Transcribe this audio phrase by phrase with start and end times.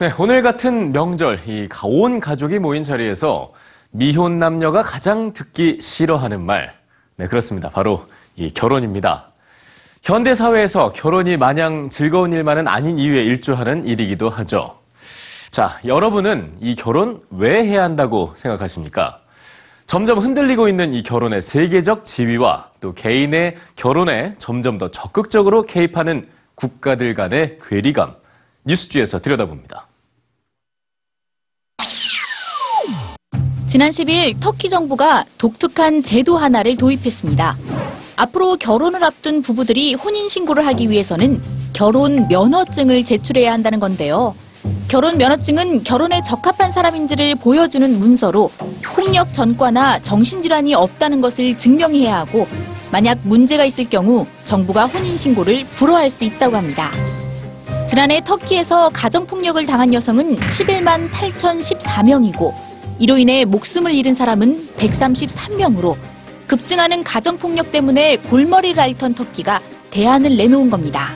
[0.00, 3.52] 네, 오늘 같은 명절, 이 온 가족이 모인 자리에서
[3.90, 6.72] 미혼 남녀가 가장 듣기 싫어하는 말.
[7.16, 7.68] 네, 그렇습니다.
[7.68, 8.06] 바로
[8.36, 9.32] 이 결혼입니다.
[10.04, 14.78] 현대 사회에서 결혼이 마냥 즐거운 일만은 아닌 이유에 일조하는 일이기도 하죠.
[15.50, 19.18] 자, 여러분은 이 결혼 왜 해야 한다고 생각하십니까?
[19.86, 26.24] 점점 흔들리고 있는 이 결혼의 세계적 지위와 또 개인의 결혼에 점점 더 적극적으로 개입하는
[26.54, 28.14] 국가들 간의 괴리감.
[28.64, 29.87] 뉴스주에서 들여다봅니다.
[33.68, 37.56] 지난 10일 터키 정부가 독특한 제도 하나를 도입했습니다.
[38.16, 41.40] 앞으로 결혼을 앞둔 부부들이 혼인신고를 하기 위해서는
[41.74, 44.34] 결혼 면허증을 제출해야 한다는 건데요.
[44.88, 48.50] 결혼 면허증은 결혼에 적합한 사람인지를 보여주는 문서로
[48.82, 52.48] 폭력 전과나 정신질환이 없다는 것을 증명해야 하고
[52.90, 56.90] 만약 문제가 있을 경우 정부가 혼인신고를 불허할 수 있다고 합니다.
[57.86, 65.96] 지난해 터키에서 가정폭력을 당한 여성은 11만 8,014명이고 이로 인해 목숨을 잃은 사람은 133명으로
[66.46, 69.60] 급증하는 가정폭력 때문에 골머리를 앓던 터키가
[69.90, 71.10] 대안을 내놓은 겁니다.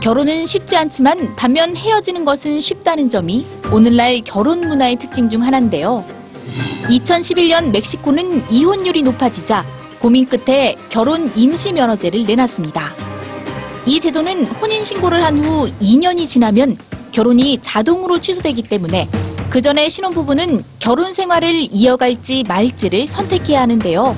[0.00, 6.04] 결혼은 쉽지 않지만 반면 헤어지는 것은 쉽다는 점이 오늘날 결혼 문화의 특징 중 하나인데요.
[6.88, 9.64] 2011년 멕시코는 이혼율이 높아지자
[10.00, 12.90] 고민 끝에 결혼 임시 면허제를 내놨습니다.
[13.86, 16.76] 이 제도는 혼인 신고를 한 후 2년이 지나면
[17.12, 19.08] 결혼이 자동으로 취소되기 때문에
[19.52, 24.16] 그 전에 신혼부부는 결혼 생활을 이어갈지 말지를 선택해야 하는데요.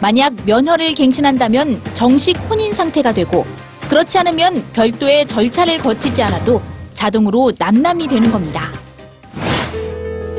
[0.00, 3.44] 만약 면허를 갱신한다면 정식 혼인 상태가 되고
[3.88, 6.62] 그렇지 않으면 별도의 절차를 거치지 않아도
[6.94, 8.68] 자동으로 남남이 되는 겁니다.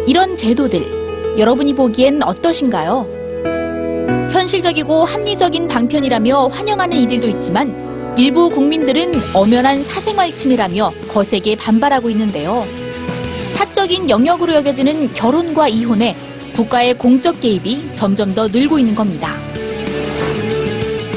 [0.07, 3.05] 이런 제도들, 여러분이 보기엔 어떠신가요?
[4.31, 12.82] 현실적이고 합리적인 방편이라며 환영하는 이들도 있지만 일부 국민들은 엄연한 사생활 침해라며 거세게 반발하고 있는데요.
[13.83, 16.15] 사적인 영역으로 여겨지는 결혼과 이혼에
[16.55, 19.35] 국가의 공적 개입이 점점 더 늘고 있는 겁니다.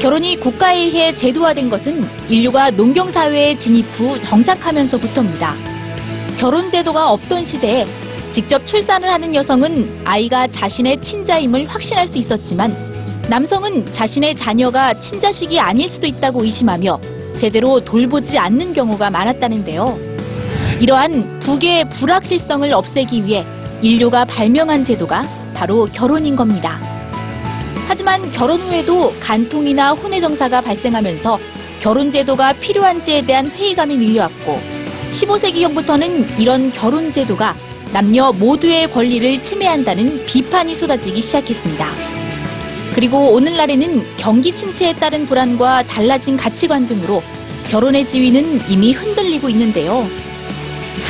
[0.01, 5.55] 결혼이 국가에 의해 제도화된 것은 인류가 농경사회에 진입 후 정착하면서부터입니다.
[6.37, 7.87] 결혼 제도가 없던 시대에
[8.33, 12.75] 직접 출산을 하는 여성은 아이가 자신의 친자임을 확신할 수 있었지만
[13.29, 16.99] 남성은 자신의 자녀가 친자식이 아닐 수도 있다고 의심하며
[17.37, 20.06] 제대로 돌보지 않는 경우가 많았다는데요.
[20.79, 23.45] 이러한 부계의 불확실성을 없애기 위해
[23.81, 26.79] 인류가 발명한 제도가 바로 결혼인 겁니다.
[27.87, 31.39] 하지만 결혼 후에도 간통이나 혼외 정사가 발생하면서
[31.79, 34.59] 결혼 제도가 필요한지에 대한 회의감이 밀려왔고
[35.11, 37.55] 15세기경부터는 이런 결혼 제도가
[37.91, 41.87] 남녀 모두의 권리를 침해한다는 비판이 쏟아지기 시작했습니다.
[42.93, 47.23] 그리고 오늘날에는 경기 침체에 따른 불안과 달라진 가치관 등으로
[47.69, 50.07] 결혼의 지위는 이미 흔들리고 있는데요.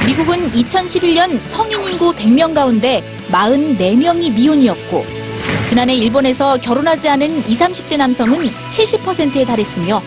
[0.06, 5.06] 미국은 2011년 성인 인구 100명 가운데 44명이 미혼이었고
[5.70, 10.02] 지난해 일본에서 결혼하지 않은 20, 30대 남성은 70%에 달했으며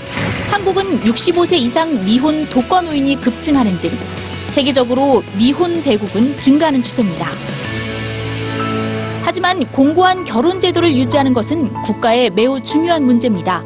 [0.51, 3.91] 한국은 65세 이상 미혼 독거노인이 급증하는 등
[4.49, 7.27] 세계적으로 미혼 대국은 증가하는 추세입니다.
[9.23, 13.63] 하지만 공고한 결혼 제도를 유지하는 것은 국가에 매우 중요한 문제입니다.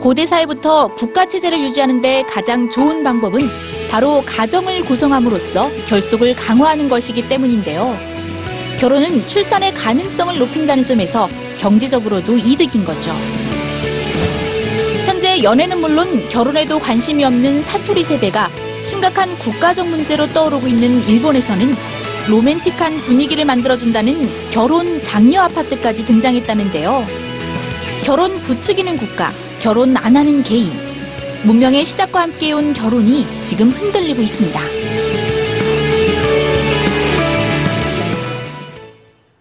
[0.00, 3.48] 고대 사회부터 국가 체제를 유지하는 데 가장 좋은 방법은
[3.90, 7.96] 바로 가정을 구성함으로써 결속을 강화하는 것이기 때문인데요.
[8.78, 13.10] 결혼은 출산의 가능성을 높인다는 점에서 경제적으로도 이득인 거죠.
[15.06, 18.50] 현재 연애는 물론 결혼에도 관심이 없는 사투리 세대가
[18.82, 21.74] 심각한 국가적 문제로 떠오르고 있는 일본에서는
[22.28, 27.06] 로맨틱한 분위기를 만들어준다는 결혼 장려 아파트까지 등장했다는데요.
[28.04, 30.85] 결혼 부추기는 국가, 결혼 안 하는 개인.
[31.46, 35.35] 문명의 시작과 함께 온 결혼이 지금 흔들리고 있습니다.